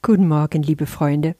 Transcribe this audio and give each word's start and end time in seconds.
Guten 0.00 0.28
Morgen, 0.28 0.62
liebe 0.62 0.86
Freunde. 0.86 1.34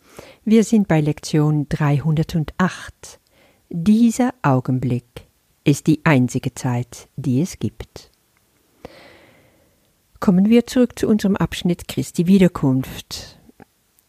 Wir 0.44 0.64
sind 0.64 0.88
bei 0.88 1.00
Lektion 1.00 1.68
308. 1.68 3.20
Dieser 3.68 4.34
Augenblick 4.42 5.04
ist 5.62 5.86
die 5.86 6.00
einzige 6.02 6.52
Zeit, 6.54 7.08
die 7.14 7.40
es 7.40 7.60
gibt. 7.60 8.10
Kommen 10.18 10.48
wir 10.48 10.66
zurück 10.66 10.98
zu 10.98 11.06
unserem 11.06 11.36
Abschnitt 11.36 11.86
Christi 11.86 12.26
Wiederkunft. 12.26 13.38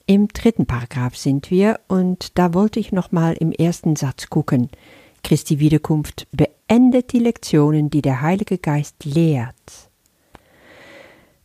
Im 0.08 0.28
dritten 0.30 0.66
Paragraph 0.66 1.16
sind 1.16 1.52
wir 1.52 1.80
und 1.88 2.40
da 2.40 2.56
wollte 2.56 2.80
ich 2.80 2.92
nochmal 2.92 3.36
im 3.36 3.52
ersten 3.52 3.96
Satz 3.96 4.32
gucken. 4.32 4.70
Christi 5.24 5.60
Wiederkunft 5.60 6.28
beendet 6.32 7.14
die 7.14 7.20
Lektionen, 7.20 7.92
die 7.92 8.02
der 8.02 8.22
Heilige 8.22 8.58
Geist 8.58 9.06
lehrt. 9.06 9.89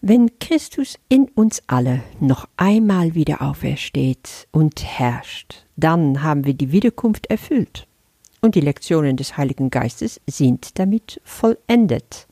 Wenn 0.07 0.39
Christus 0.39 0.99
in 1.09 1.31
uns 1.35 1.63
alle 1.67 2.03
noch 2.21 2.47
einmal 2.59 3.15
wieder 3.15 3.41
aufersteht 3.41 4.47
und 4.51 4.85
herrscht, 4.85 5.65
dann 5.77 6.23
haben 6.23 6.45
wir 6.45 6.53
die 6.53 6.73
Wiederkunft 6.73 7.29
erfüllt. 7.29 7.87
Und 8.43 8.55
die 8.55 8.61
Lektionen 8.61 9.17
des 9.17 9.39
Heiligen 9.39 9.71
Geistes 9.71 10.21
sind 10.27 10.79
damit 10.79 11.23
vollendet. 11.25 12.27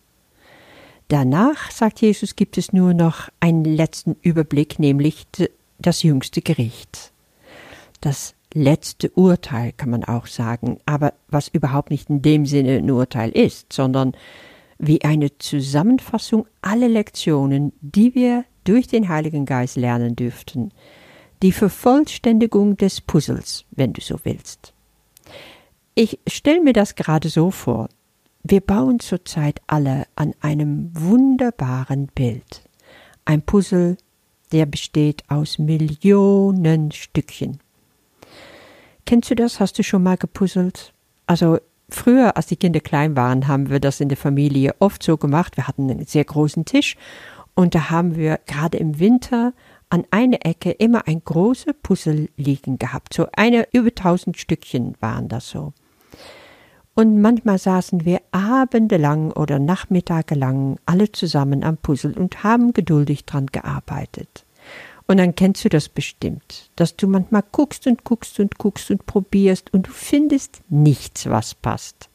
Danach, 1.08 1.70
sagt 1.70 2.02
Jesus, 2.02 2.36
gibt 2.36 2.58
es 2.58 2.74
nur 2.74 2.92
noch 2.92 3.30
einen 3.40 3.64
letzten 3.64 4.16
Überblick, 4.20 4.78
nämlich 4.78 5.26
das 5.78 6.02
jüngste 6.02 6.42
Gericht. 6.42 7.10
Das 8.02 8.34
letzte 8.52 9.08
Urteil 9.12 9.72
kann 9.72 9.88
man 9.88 10.04
auch 10.04 10.26
sagen, 10.26 10.78
aber 10.84 11.14
was 11.28 11.48
überhaupt 11.48 11.90
nicht 11.90 12.10
in 12.10 12.20
dem 12.20 12.44
Sinne 12.44 12.76
ein 12.76 12.90
Urteil 12.90 13.30
ist, 13.30 13.72
sondern 13.72 14.12
wie 14.82 15.02
eine 15.04 15.38
Zusammenfassung 15.38 16.46
aller 16.60 16.88
Lektionen, 16.88 17.72
die 17.80 18.16
wir 18.16 18.44
durch 18.64 18.88
den 18.88 19.08
Heiligen 19.08 19.46
Geist 19.46 19.76
lernen 19.76 20.16
dürften, 20.16 20.72
die 21.40 21.52
Vervollständigung 21.52 22.76
des 22.76 23.00
Puzzles, 23.00 23.64
wenn 23.70 23.92
du 23.92 24.00
so 24.00 24.18
willst. 24.24 24.74
Ich 25.94 26.18
stelle 26.26 26.60
mir 26.60 26.72
das 26.72 26.96
gerade 26.96 27.28
so 27.28 27.52
vor. 27.52 27.88
Wir 28.42 28.60
bauen 28.60 28.98
zurzeit 28.98 29.60
alle 29.68 30.06
an 30.16 30.34
einem 30.40 30.90
wunderbaren 30.94 32.08
Bild. 32.08 32.68
Ein 33.24 33.42
Puzzle, 33.42 33.96
der 34.50 34.66
besteht 34.66 35.22
aus 35.28 35.60
Millionen 35.60 36.90
Stückchen. 36.90 37.58
Kennst 39.06 39.30
du 39.30 39.36
das? 39.36 39.60
Hast 39.60 39.78
du 39.78 39.84
schon 39.84 40.02
mal 40.02 40.16
gepuzzelt? 40.16 40.92
Also 41.26 41.58
Früher, 41.92 42.36
als 42.36 42.46
die 42.46 42.56
Kinder 42.56 42.80
klein 42.80 43.16
waren, 43.16 43.48
haben 43.48 43.68
wir 43.68 43.78
das 43.78 44.00
in 44.00 44.08
der 44.08 44.16
Familie 44.16 44.74
oft 44.78 45.02
so 45.02 45.18
gemacht. 45.18 45.56
Wir 45.56 45.68
hatten 45.68 45.90
einen 45.90 46.06
sehr 46.06 46.24
großen 46.24 46.64
Tisch 46.64 46.96
und 47.54 47.74
da 47.74 47.90
haben 47.90 48.16
wir 48.16 48.40
gerade 48.46 48.78
im 48.78 48.98
Winter 48.98 49.52
an 49.90 50.04
einer 50.10 50.38
Ecke 50.46 50.70
immer 50.70 51.06
ein 51.06 51.22
großer 51.22 51.74
Puzzle 51.74 52.30
liegen 52.36 52.78
gehabt. 52.78 53.12
So 53.12 53.26
eine 53.36 53.68
über 53.72 53.94
tausend 53.94 54.38
Stückchen 54.38 54.94
waren 55.00 55.28
das 55.28 55.50
so. 55.50 55.74
Und 56.94 57.20
manchmal 57.20 57.58
saßen 57.58 58.06
wir 58.06 58.20
abendelang 58.32 59.30
oder 59.32 59.58
nachmittagelang 59.58 60.78
alle 60.86 61.12
zusammen 61.12 61.62
am 61.62 61.76
Puzzle 61.76 62.14
und 62.14 62.42
haben 62.42 62.72
geduldig 62.72 63.26
dran 63.26 63.46
gearbeitet. 63.46 64.44
Und 65.06 65.18
dann 65.18 65.34
kennst 65.34 65.64
du 65.64 65.68
das 65.68 65.88
bestimmt, 65.88 66.70
dass 66.76 66.96
du 66.96 67.08
manchmal 67.08 67.44
guckst 67.50 67.86
und 67.86 68.04
guckst 68.04 68.38
und 68.40 68.58
guckst 68.58 68.90
und 68.90 69.04
probierst 69.06 69.72
und 69.72 69.88
du 69.88 69.90
findest 69.90 70.62
nichts, 70.68 71.28
was 71.28 71.54
passt. 71.54 72.08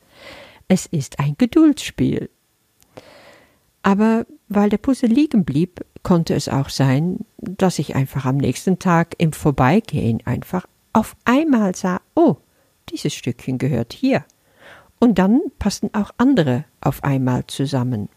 Es 0.67 0.85
ist 0.85 1.19
ein 1.19 1.35
Geduldsspiel. 1.37 2.29
Aber 3.83 4.25
weil 4.49 4.69
der 4.69 4.77
Puzzle 4.77 5.09
liegen 5.09 5.45
blieb, 5.45 5.85
konnte 6.03 6.33
es 6.33 6.49
auch 6.49 6.69
sein, 6.69 7.19
dass 7.37 7.79
ich 7.79 7.95
einfach 7.95 8.25
am 8.25 8.37
nächsten 8.37 8.79
Tag 8.79 9.15
im 9.17 9.33
Vorbeigehen 9.33 10.25
einfach 10.25 10.65
auf 10.93 11.15
einmal 11.25 11.75
sah, 11.75 12.01
oh, 12.15 12.37
dieses 12.89 13.13
Stückchen 13.13 13.57
gehört 13.57 13.93
hier. 13.93 14.25
Und 14.99 15.19
dann 15.19 15.41
passten 15.59 15.89
auch 15.93 16.11
andere 16.17 16.65
auf 16.81 17.03
einmal 17.03 17.45
zusammen. 17.47 18.09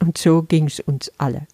Und 0.00 0.18
so 0.18 0.42
ging's 0.42 0.80
uns 0.80 1.10
alle. 1.18 1.46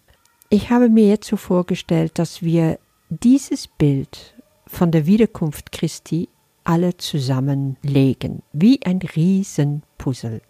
Ich 0.53 0.69
habe 0.69 0.89
mir 0.89 1.07
jetzt 1.07 1.29
so 1.29 1.37
vorgestellt, 1.37 2.19
dass 2.19 2.41
wir 2.41 2.77
dieses 3.09 3.69
Bild 3.69 4.35
von 4.67 4.91
der 4.91 5.05
Wiederkunft 5.05 5.71
Christi 5.71 6.27
alle 6.65 6.97
zusammenlegen, 6.97 8.43
wie 8.51 8.81
ein 8.85 8.97
Riesenpuzzle. 8.97 10.41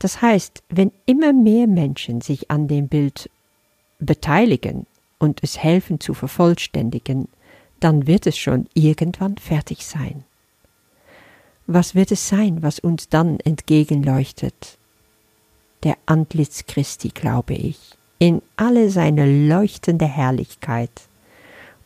Das 0.00 0.20
heißt, 0.20 0.64
wenn 0.68 0.90
immer 1.06 1.32
mehr 1.32 1.68
Menschen 1.68 2.22
sich 2.22 2.50
an 2.50 2.66
dem 2.66 2.88
Bild 2.88 3.30
beteiligen 4.00 4.84
und 5.20 5.44
es 5.44 5.56
helfen 5.56 6.00
zu 6.00 6.12
vervollständigen, 6.12 7.28
dann 7.78 8.08
wird 8.08 8.26
es 8.26 8.36
schon 8.36 8.66
irgendwann 8.74 9.36
fertig 9.36 9.86
sein. 9.86 10.24
Was 11.68 11.94
wird 11.94 12.10
es 12.10 12.28
sein, 12.28 12.64
was 12.64 12.80
uns 12.80 13.08
dann 13.08 13.38
entgegenleuchtet? 13.38 14.76
Der 15.84 15.96
Antlitz 16.06 16.66
Christi, 16.66 17.10
glaube 17.10 17.54
ich 17.54 17.99
in 18.20 18.42
alle 18.56 18.90
seine 18.90 19.48
leuchtende 19.48 20.04
Herrlichkeit. 20.04 20.92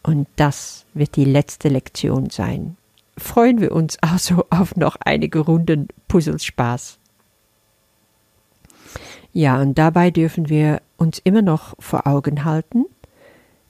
Und 0.02 0.28
das 0.36 0.84
wird 0.92 1.16
die 1.16 1.24
letzte 1.24 1.70
Lektion 1.70 2.28
sein. 2.28 2.76
Freuen 3.16 3.60
wir 3.60 3.72
uns 3.72 3.96
also 4.02 4.44
auf 4.50 4.76
noch 4.76 4.96
einige 5.00 5.38
Runden 5.38 5.88
Puzzlespaß. 6.08 6.98
Ja, 9.32 9.60
und 9.60 9.78
dabei 9.78 10.10
dürfen 10.10 10.48
wir 10.50 10.82
uns 10.98 11.18
immer 11.24 11.42
noch 11.42 11.74
vor 11.78 12.06
Augen 12.06 12.44
halten, 12.44 12.84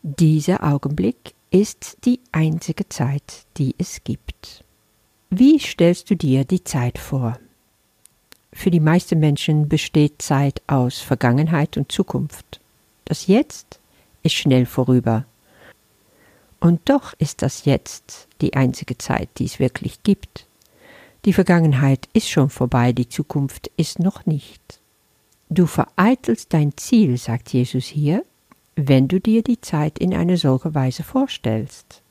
dieser 0.02 0.62
Augenblick 0.64 1.34
ist 1.50 1.98
die 2.04 2.20
einzige 2.32 2.88
Zeit, 2.88 3.46
die 3.56 3.74
es 3.78 4.04
gibt. 4.04 4.64
Wie 5.30 5.58
stellst 5.58 6.10
du 6.10 6.16
dir 6.16 6.44
die 6.44 6.62
Zeit 6.62 6.98
vor? 6.98 7.38
Für 8.54 8.70
die 8.70 8.80
meisten 8.80 9.18
Menschen 9.18 9.68
besteht 9.68 10.22
Zeit 10.22 10.62
aus 10.68 11.00
Vergangenheit 11.00 11.76
und 11.76 11.92
Zukunft. 11.92 12.60
Das 13.04 13.26
Jetzt 13.26 13.80
ist 14.22 14.34
schnell 14.34 14.64
vorüber. 14.64 15.26
Und 16.60 16.80
doch 16.88 17.12
ist 17.18 17.42
das 17.42 17.66
Jetzt 17.66 18.28
die 18.40 18.54
einzige 18.54 18.96
Zeit, 18.96 19.28
die 19.36 19.44
es 19.44 19.58
wirklich 19.58 20.02
gibt. 20.02 20.46
Die 21.26 21.34
Vergangenheit 21.34 22.08
ist 22.14 22.30
schon 22.30 22.48
vorbei, 22.48 22.92
die 22.92 23.08
Zukunft 23.08 23.70
ist 23.76 23.98
noch 23.98 24.24
nicht. 24.24 24.80
Du 25.50 25.66
vereitelst 25.66 26.54
dein 26.54 26.76
Ziel, 26.76 27.18
sagt 27.18 27.52
Jesus 27.52 27.84
hier, 27.84 28.24
wenn 28.76 29.08
du 29.08 29.20
dir 29.20 29.42
die 29.42 29.60
Zeit 29.60 29.98
in 29.98 30.14
eine 30.14 30.36
solche 30.36 30.74
Weise 30.74 31.02
vorstellst. 31.02 32.02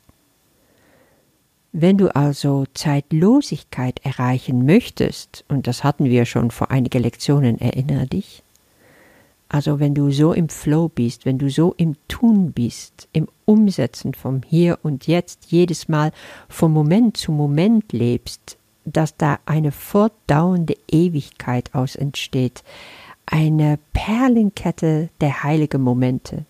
Wenn 1.76 1.98
du 1.98 2.14
also 2.14 2.66
Zeitlosigkeit 2.72 3.98
erreichen 4.04 4.64
möchtest, 4.64 5.44
und 5.48 5.66
das 5.66 5.82
hatten 5.82 6.04
wir 6.04 6.24
schon 6.24 6.52
vor 6.52 6.70
einigen 6.70 7.02
Lektionen, 7.02 7.60
erinnere 7.60 8.06
dich, 8.06 8.44
also 9.48 9.80
wenn 9.80 9.92
du 9.92 10.12
so 10.12 10.32
im 10.32 10.48
Flow 10.48 10.88
bist, 10.88 11.26
wenn 11.26 11.36
du 11.36 11.50
so 11.50 11.74
im 11.76 11.96
Tun 12.06 12.52
bist, 12.52 13.08
im 13.12 13.26
Umsetzen 13.44 14.14
vom 14.14 14.42
Hier 14.46 14.78
und 14.84 15.08
Jetzt, 15.08 15.46
jedes 15.50 15.88
Mal 15.88 16.12
von 16.48 16.72
Moment 16.72 17.16
zu 17.16 17.32
Moment 17.32 17.92
lebst, 17.92 18.56
dass 18.84 19.16
da 19.16 19.40
eine 19.44 19.72
fortdauernde 19.72 20.76
Ewigkeit 20.88 21.74
aus 21.74 21.96
entsteht, 21.96 22.62
eine 23.26 23.80
Perlenkette 23.92 25.08
der 25.20 25.42
heiligen 25.42 25.82
Momente, 25.82 26.44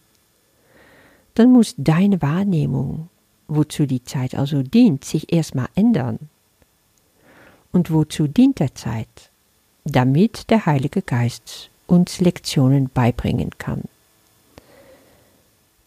dann 1.32 1.50
muss 1.50 1.74
deine 1.78 2.20
Wahrnehmung 2.20 3.08
wozu 3.48 3.86
die 3.86 4.04
Zeit 4.04 4.34
also 4.34 4.62
dient, 4.62 5.04
sich 5.04 5.32
erstmal 5.32 5.68
ändern. 5.74 6.18
Und 7.72 7.90
wozu 7.90 8.26
dient 8.26 8.60
der 8.60 8.74
Zeit? 8.74 9.30
Damit 9.84 10.50
der 10.50 10.66
Heilige 10.66 11.02
Geist 11.02 11.70
uns 11.86 12.20
Lektionen 12.20 12.88
beibringen 12.88 13.50
kann. 13.58 13.82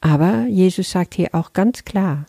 Aber 0.02 0.46
Jesus 0.46 0.92
sagt 0.92 1.16
hier 1.16 1.34
auch 1.34 1.54
ganz 1.54 1.84
klar, 1.84 2.26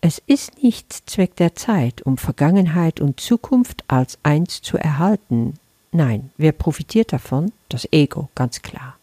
es 0.00 0.20
ist 0.26 0.62
nicht 0.62 0.92
Zweck 1.08 1.36
der 1.36 1.54
Zeit, 1.54 2.02
um 2.02 2.16
Vergangenheit 2.16 3.00
und 3.00 3.20
Zukunft 3.20 3.84
als 3.86 4.18
eins 4.22 4.62
zu 4.62 4.78
erhalten. 4.78 5.54
Nein, 5.92 6.30
wer 6.38 6.52
profitiert 6.52 7.12
davon? 7.12 7.52
Das 7.68 7.86
Ego, 7.92 8.30
ganz 8.34 8.62
klar. 8.62 8.96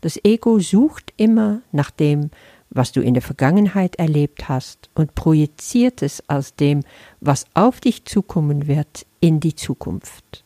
Das 0.00 0.18
Ego 0.24 0.58
sucht 0.60 1.12
immer 1.16 1.60
nach 1.72 1.90
dem, 1.90 2.30
was 2.74 2.92
du 2.92 3.00
in 3.00 3.14
der 3.14 3.22
Vergangenheit 3.22 3.96
erlebt 3.96 4.48
hast 4.48 4.90
und 4.94 5.14
projiziert 5.14 6.02
es 6.02 6.28
aus 6.28 6.54
dem, 6.54 6.82
was 7.20 7.46
auf 7.54 7.80
dich 7.80 8.04
zukommen 8.04 8.66
wird, 8.66 9.06
in 9.20 9.40
die 9.40 9.54
Zukunft. 9.54 10.44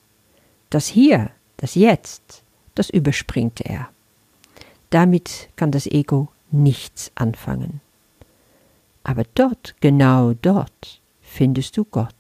Das 0.71 0.87
Hier, 0.87 1.31
das 1.57 1.75
Jetzt, 1.75 2.43
das 2.75 2.91
überspringt 2.91 3.63
er. 3.63 3.89
Damit 4.91 5.49
kann 5.57 5.73
das 5.73 5.87
Ego 5.87 6.29
nichts 6.51 7.11
anfangen. 7.15 7.81
Aber 9.03 9.25
dort, 9.35 9.75
genau 9.81 10.35
dort, 10.35 11.01
findest 11.23 11.77
du 11.77 11.85
Gott, 11.85 12.15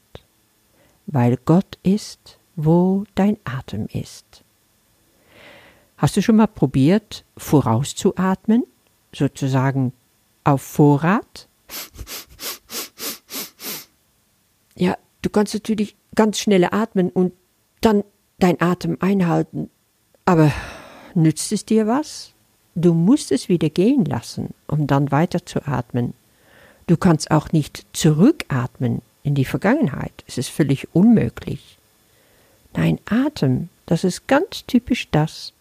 weil 1.06 1.38
Gott 1.44 1.78
ist, 1.82 2.38
wo 2.56 3.04
dein 3.14 3.36
Atem 3.44 3.86
ist. 3.92 4.42
Hast 5.98 6.16
du 6.16 6.22
schon 6.22 6.36
mal 6.36 6.46
probiert, 6.46 7.24
vorauszuatmen, 7.36 8.64
sozusagen 9.12 9.92
auf 10.48 10.62
Vorrat. 10.62 11.46
Ja, 14.74 14.96
du 15.22 15.28
kannst 15.28 15.54
natürlich 15.54 15.94
ganz 16.14 16.38
schnell 16.38 16.64
atmen 16.64 17.10
und 17.10 17.32
dann 17.80 18.02
dein 18.38 18.60
Atem 18.60 18.96
einhalten. 19.00 19.70
Aber 20.24 20.50
nützt 21.14 21.52
es 21.52 21.66
dir 21.66 21.86
was? 21.86 22.32
Du 22.74 22.94
musst 22.94 23.30
es 23.32 23.48
wieder 23.48 23.68
gehen 23.68 24.04
lassen, 24.04 24.54
um 24.68 24.86
dann 24.86 25.10
weiter 25.10 25.44
zu 25.44 25.66
atmen. 25.66 26.14
Du 26.86 26.96
kannst 26.96 27.30
auch 27.30 27.52
nicht 27.52 27.84
zurückatmen 27.92 29.02
in 29.22 29.34
die 29.34 29.44
Vergangenheit. 29.44 30.24
Es 30.26 30.38
ist 30.38 30.48
völlig 30.48 30.88
unmöglich. 30.94 31.76
Nein, 32.74 33.00
Atem, 33.04 33.68
das 33.84 34.04
ist 34.04 34.28
ganz 34.28 34.64
typisch 34.66 35.08
das, 35.10 35.52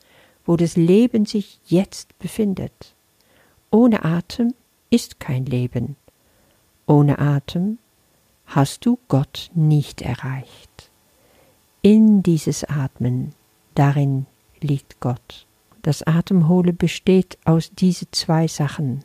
wo 0.46 0.56
das 0.56 0.78
Leben 0.78 1.26
sich 1.26 1.60
jetzt 1.66 2.18
befindet. 2.20 2.94
Ohne 3.72 4.06
Atem 4.06 4.54
ist 4.90 5.20
kein 5.20 5.46
Leben. 5.46 5.96
Ohne 6.86 7.20
Atem 7.20 7.78
hast 8.46 8.86
du 8.86 8.98
Gott 9.08 9.52
nicht 9.54 10.02
erreicht. 10.02 10.90
In 11.82 12.24
dieses 12.24 12.64
Atmen, 12.64 13.34
darin 13.76 14.26
liegt 14.62 15.00
Gott. 15.00 15.46
Das 15.82 16.04
Atemhole 16.04 16.74
besteht 16.74 17.38
aus 17.46 17.72
diese 17.72 18.10
zwei 18.12 18.48
Sachen, 18.48 19.04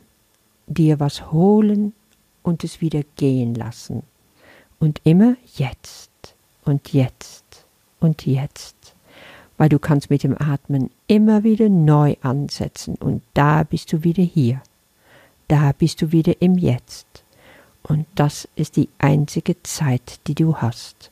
dir 0.67 0.99
was 0.99 1.31
holen 1.31 1.93
und 2.41 2.63
es 2.63 2.81
wieder 2.81 3.03
gehen 3.15 3.55
lassen. 3.55 4.03
Und 4.79 4.99
immer 5.03 5.35
jetzt 5.55 6.35
und 6.65 6.91
jetzt 6.93 7.65
und 7.99 8.25
jetzt, 8.25 8.95
weil 9.57 9.69
du 9.69 9.79
kannst 9.79 10.09
mit 10.09 10.23
dem 10.23 10.37
Atmen 10.37 10.89
immer 11.07 11.43
wieder 11.43 11.69
neu 11.69 12.15
ansetzen 12.21 12.95
und 12.95 13.23
da 13.33 13.63
bist 13.63 13.93
du 13.93 14.03
wieder 14.03 14.23
hier. 14.23 14.61
Da 15.47 15.71
bist 15.77 16.01
du 16.01 16.11
wieder 16.11 16.41
im 16.41 16.57
Jetzt. 16.57 17.23
Und 17.83 18.07
das 18.15 18.47
ist 18.55 18.77
die 18.77 18.89
einzige 18.97 19.61
Zeit, 19.63 20.19
die 20.27 20.35
du 20.35 20.57
hast. 20.57 21.11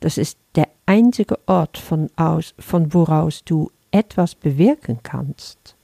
Das 0.00 0.18
ist 0.18 0.38
der 0.54 0.68
einzige 0.86 1.38
Ort, 1.46 1.78
von, 1.78 2.10
aus, 2.16 2.54
von 2.58 2.92
woraus 2.92 3.42
du 3.44 3.70
etwas 3.90 4.34
bewirken 4.34 5.00
kannst. 5.02 5.76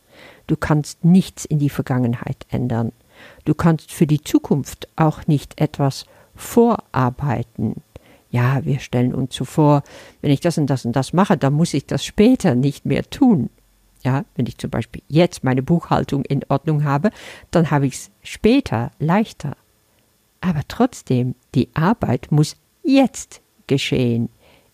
Du 0.46 0.56
kannst 0.56 1.04
nichts 1.04 1.44
in 1.44 1.58
die 1.58 1.70
Vergangenheit 1.70 2.46
ändern. 2.50 2.93
Du 3.44 3.54
kannst 3.54 3.93
für 3.93 4.06
die 4.06 4.22
Zukunft 4.22 4.88
auch 4.96 5.26
nicht 5.26 5.60
etwas 5.60 6.04
vorarbeiten. 6.34 7.82
Ja, 8.31 8.64
wir 8.64 8.81
stellen 8.81 9.14
uns 9.14 9.34
so 9.34 9.44
vor, 9.44 9.82
wenn 10.20 10.31
ich 10.31 10.40
das 10.40 10.58
und 10.58 10.66
das 10.69 10.84
und 10.84 10.94
das 10.94 11.12
mache, 11.12 11.37
dann 11.37 11.54
muss 11.54 11.75
ich 11.75 11.87
das 11.87 12.04
später 12.04 12.54
nicht 12.54 12.84
mehr 12.84 13.08
tun. 13.08 13.50
Ja, 14.06 14.24
wenn 14.36 14.46
ich 14.46 14.56
zum 14.56 14.70
Beispiel 14.70 15.02
jetzt 15.08 15.42
meine 15.42 15.64
Buchhaltung 15.64 16.24
in 16.24 16.44
Ordnung 16.48 16.84
habe, 16.84 17.10
dann 17.50 17.72
habe 17.72 17.88
ich 17.88 17.94
es 17.94 18.10
später 18.22 18.92
leichter. 19.00 19.56
Aber 20.40 20.60
trotzdem, 20.68 21.34
die 21.56 21.68
Arbeit 21.74 22.30
muss 22.30 22.54
jetzt 22.84 23.40
geschehen, 23.66 24.28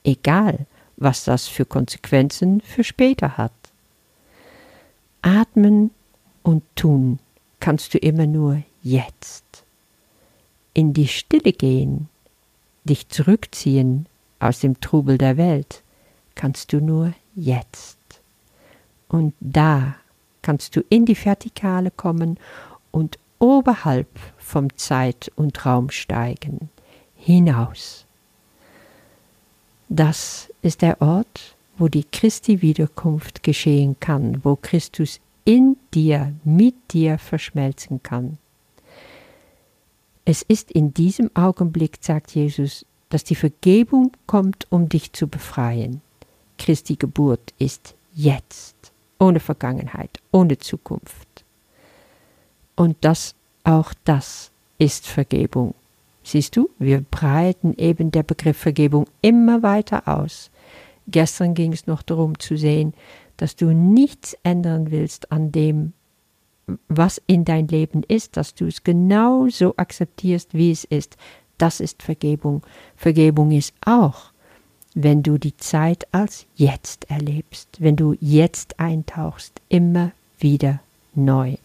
egal 0.04 0.66
was 0.98 1.24
das 1.24 1.48
für 1.48 1.64
Konsequenzen 1.64 2.60
für 2.60 2.84
später 2.84 3.38
hat. 3.38 3.54
Atmen 5.22 5.92
und 6.42 6.62
tun 6.76 7.18
kannst 7.58 7.94
du 7.94 7.98
immer 7.98 8.26
nur 8.26 8.62
jetzt. 8.82 9.64
In 10.74 10.92
die 10.92 11.08
Stille 11.08 11.54
gehen, 11.54 12.10
dich 12.84 13.08
zurückziehen 13.08 14.04
aus 14.40 14.60
dem 14.60 14.78
Trubel 14.82 15.16
der 15.16 15.38
Welt, 15.38 15.82
kannst 16.34 16.74
du 16.74 16.82
nur 16.82 17.14
jetzt. 17.34 18.01
Und 19.12 19.34
da 19.40 19.94
kannst 20.40 20.74
du 20.74 20.80
in 20.88 21.04
die 21.04 21.14
Vertikale 21.14 21.90
kommen 21.92 22.38
und 22.90 23.18
oberhalb 23.38 24.08
vom 24.38 24.74
Zeit 24.76 25.30
und 25.36 25.64
Raum 25.66 25.90
steigen, 25.90 26.70
hinaus. 27.14 28.06
Das 29.90 30.48
ist 30.62 30.80
der 30.80 31.00
Ort, 31.02 31.54
wo 31.76 31.88
die 31.88 32.04
Christi 32.04 32.62
Wiederkunft 32.62 33.42
geschehen 33.42 33.96
kann, 34.00 34.42
wo 34.44 34.56
Christus 34.56 35.20
in 35.44 35.76
dir, 35.92 36.32
mit 36.42 36.74
dir 36.92 37.18
verschmelzen 37.18 38.02
kann. 38.02 38.38
Es 40.24 40.40
ist 40.40 40.70
in 40.70 40.94
diesem 40.94 41.30
Augenblick, 41.34 41.98
sagt 42.00 42.34
Jesus, 42.34 42.86
dass 43.10 43.24
die 43.24 43.34
Vergebung 43.34 44.12
kommt, 44.26 44.66
um 44.70 44.88
dich 44.88 45.12
zu 45.12 45.26
befreien. 45.28 46.00
Christi 46.56 46.96
Geburt 46.96 47.52
ist 47.58 47.94
jetzt 48.14 48.76
ohne 49.22 49.38
Vergangenheit, 49.38 50.18
ohne 50.32 50.58
Zukunft. 50.58 51.44
Und 52.74 52.96
das, 53.02 53.36
auch 53.62 53.94
das 54.04 54.50
ist 54.78 55.06
Vergebung. 55.06 55.74
Siehst 56.24 56.56
du, 56.56 56.70
wir 56.80 57.00
breiten 57.00 57.74
eben 57.78 58.10
der 58.10 58.24
Begriff 58.24 58.56
Vergebung 58.58 59.06
immer 59.20 59.62
weiter 59.62 60.08
aus. 60.08 60.50
Gestern 61.06 61.54
ging 61.54 61.72
es 61.72 61.86
noch 61.86 62.02
darum 62.02 62.38
zu 62.40 62.56
sehen, 62.56 62.94
dass 63.36 63.54
du 63.54 63.72
nichts 63.72 64.36
ändern 64.42 64.90
willst 64.90 65.30
an 65.30 65.52
dem, 65.52 65.92
was 66.88 67.22
in 67.26 67.44
dein 67.44 67.68
Leben 67.68 68.02
ist, 68.02 68.36
dass 68.36 68.54
du 68.54 68.66
es 68.66 68.82
genau 68.82 69.48
so 69.48 69.74
akzeptierst, 69.76 70.52
wie 70.54 70.72
es 70.72 70.82
ist. 70.84 71.16
Das 71.58 71.78
ist 71.78 72.02
Vergebung. 72.02 72.62
Vergebung 72.96 73.52
ist 73.52 73.72
auch 73.84 74.31
wenn 74.94 75.22
du 75.22 75.38
die 75.38 75.56
Zeit 75.56 76.06
als 76.12 76.46
jetzt 76.56 77.10
erlebst, 77.10 77.68
wenn 77.78 77.96
du 77.96 78.16
jetzt 78.20 78.78
eintauchst, 78.78 79.60
immer 79.68 80.12
wieder 80.38 80.80
neu 81.14 81.56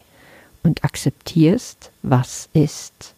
und 0.63 0.83
akzeptierst, 0.83 1.91
was 2.03 2.49
ist. 2.53 3.13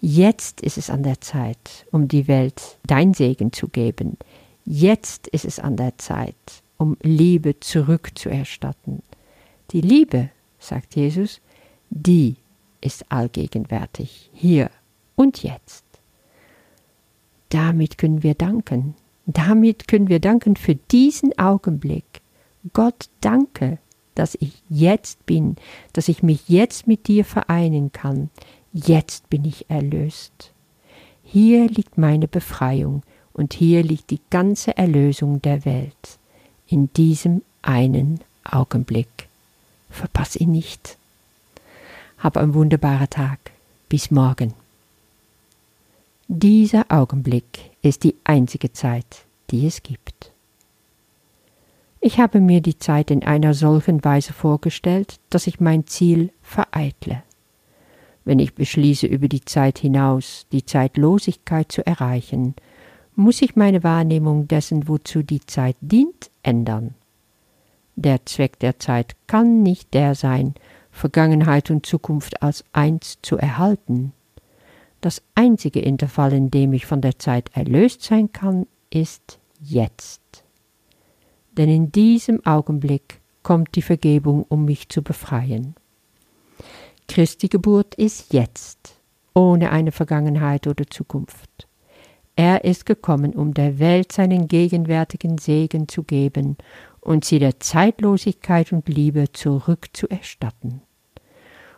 Jetzt 0.00 0.60
ist 0.60 0.78
es 0.78 0.90
an 0.90 1.02
der 1.02 1.20
Zeit, 1.20 1.86
um 1.90 2.08
die 2.08 2.26
Welt 2.28 2.78
dein 2.84 3.12
Segen 3.14 3.52
zu 3.52 3.68
geben. 3.68 4.16
Jetzt 4.64 5.26
ist 5.28 5.44
es 5.44 5.58
an 5.58 5.76
der 5.76 5.98
Zeit, 5.98 6.34
um 6.78 6.96
Liebe 7.02 7.60
zurückzuerstatten. 7.60 9.02
Die 9.72 9.80
Liebe, 9.80 10.30
sagt 10.58 10.96
Jesus, 10.96 11.40
die 11.90 12.36
ist 12.80 13.10
allgegenwärtig, 13.10 14.30
hier 14.32 14.70
und 15.16 15.42
jetzt. 15.42 15.84
Damit 17.50 17.98
können 17.98 18.22
wir 18.22 18.34
danken. 18.34 18.94
Damit 19.32 19.86
können 19.86 20.08
wir 20.08 20.18
danken 20.18 20.56
für 20.56 20.74
diesen 20.74 21.38
Augenblick. 21.38 22.04
Gott 22.72 23.08
danke, 23.20 23.78
dass 24.14 24.34
ich 24.40 24.62
jetzt 24.68 25.24
bin, 25.24 25.56
dass 25.92 26.08
ich 26.08 26.22
mich 26.22 26.48
jetzt 26.48 26.86
mit 26.86 27.06
dir 27.06 27.24
vereinen 27.24 27.92
kann. 27.92 28.30
Jetzt 28.72 29.30
bin 29.30 29.44
ich 29.44 29.70
erlöst. 29.70 30.52
Hier 31.22 31.68
liegt 31.68 31.96
meine 31.96 32.26
Befreiung 32.26 33.02
und 33.32 33.54
hier 33.54 33.84
liegt 33.84 34.10
die 34.10 34.20
ganze 34.30 34.76
Erlösung 34.76 35.40
der 35.42 35.64
Welt. 35.64 36.18
In 36.66 36.92
diesem 36.94 37.42
einen 37.62 38.20
Augenblick. 38.44 39.28
Verpass 39.90 40.34
ihn 40.36 40.50
nicht. 40.52 40.96
Hab 42.18 42.36
einen 42.36 42.54
wunderbaren 42.54 43.10
Tag. 43.10 43.38
Bis 43.88 44.10
morgen. 44.10 44.54
Dieser 46.26 46.86
Augenblick 46.88 47.69
ist 47.82 48.04
die 48.04 48.16
einzige 48.24 48.72
Zeit, 48.72 49.24
die 49.50 49.66
es 49.66 49.82
gibt. 49.82 50.32
Ich 52.00 52.18
habe 52.18 52.40
mir 52.40 52.60
die 52.60 52.78
Zeit 52.78 53.10
in 53.10 53.24
einer 53.24 53.52
solchen 53.52 54.02
Weise 54.04 54.32
vorgestellt, 54.32 55.20
dass 55.28 55.46
ich 55.46 55.60
mein 55.60 55.86
Ziel 55.86 56.30
vereitle. 56.40 57.22
Wenn 58.24 58.38
ich 58.38 58.54
beschließe, 58.54 59.06
über 59.06 59.28
die 59.28 59.44
Zeit 59.44 59.78
hinaus 59.78 60.46
die 60.52 60.64
Zeitlosigkeit 60.64 61.70
zu 61.70 61.86
erreichen, 61.86 62.54
muss 63.16 63.42
ich 63.42 63.56
meine 63.56 63.82
Wahrnehmung 63.82 64.48
dessen, 64.48 64.88
wozu 64.88 65.22
die 65.22 65.44
Zeit 65.44 65.76
dient, 65.80 66.30
ändern. 66.42 66.94
Der 67.96 68.24
Zweck 68.24 68.58
der 68.60 68.78
Zeit 68.78 69.14
kann 69.26 69.62
nicht 69.62 69.92
der 69.92 70.14
sein, 70.14 70.54
Vergangenheit 70.90 71.70
und 71.70 71.84
Zukunft 71.84 72.42
als 72.42 72.64
eins 72.72 73.18
zu 73.20 73.36
erhalten, 73.36 74.12
das 75.00 75.22
einzige 75.34 75.80
Intervall, 75.80 76.32
in 76.32 76.50
dem 76.50 76.72
ich 76.72 76.86
von 76.86 77.00
der 77.00 77.18
Zeit 77.18 77.50
erlöst 77.54 78.02
sein 78.02 78.32
kann, 78.32 78.66
ist 78.90 79.38
jetzt. 79.60 80.44
Denn 81.52 81.68
in 81.68 81.92
diesem 81.92 82.44
Augenblick 82.44 83.20
kommt 83.42 83.74
die 83.74 83.82
Vergebung, 83.82 84.44
um 84.48 84.64
mich 84.64 84.88
zu 84.88 85.02
befreien. 85.02 85.74
Christi 87.08 87.48
Geburt 87.48 87.94
ist 87.94 88.32
jetzt, 88.32 89.00
ohne 89.34 89.70
eine 89.70 89.92
Vergangenheit 89.92 90.66
oder 90.66 90.86
Zukunft. 90.86 91.66
Er 92.36 92.64
ist 92.64 92.86
gekommen, 92.86 93.34
um 93.34 93.52
der 93.52 93.78
Welt 93.78 94.12
seinen 94.12 94.48
gegenwärtigen 94.48 95.38
Segen 95.38 95.88
zu 95.88 96.04
geben 96.04 96.56
und 97.00 97.24
sie 97.24 97.38
der 97.38 97.58
Zeitlosigkeit 97.60 98.72
und 98.72 98.88
Liebe 98.88 99.32
zurückzuerstatten. 99.32 100.82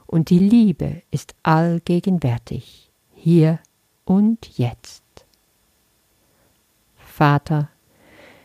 Und 0.06 0.30
die 0.30 0.38
Liebe 0.38 1.02
ist 1.10 1.34
allgegenwärtig 1.42 2.91
hier 3.22 3.60
und 4.04 4.58
jetzt. 4.58 5.04
Vater, 6.96 7.68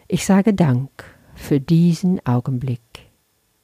ich 0.08 0.24
sage 0.24 0.54
Dank 0.54 0.90
für 1.34 1.60
diesen 1.60 2.24
Augenblick. 2.28 2.82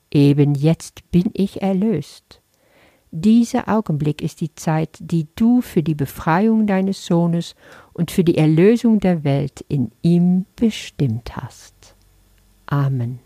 Eben 0.10 0.56
jetzt 0.56 1.12
bin 1.12 1.30
ich 1.34 1.62
erlöst. 1.62 2.42
Dieser 3.12 3.70
Augenblick 3.70 4.24
ist 4.24 4.42
die 4.42 4.56
Zeit, 4.56 4.98
die 5.00 5.28
du 5.36 5.62
für 5.62 5.84
die 5.84 5.94
Befreiung 5.94 6.66
deines 6.66 7.06
Sohnes 7.06 7.54
und 7.94 8.10
für 8.10 8.24
die 8.24 8.38
Erlösung 8.40 9.00
der 9.00 9.24
Welt 9.24 9.64
in 9.68 9.92
ihm 10.02 10.46
bestimmt 10.56 11.36
hast. 11.36 11.96
Amen. 12.66 13.20